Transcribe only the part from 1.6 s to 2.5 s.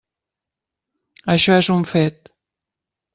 és un fet.